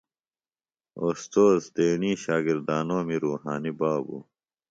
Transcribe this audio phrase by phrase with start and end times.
[1.03, 4.17] اوستوذ تیݨی شاگردانومی روحانی بابو۔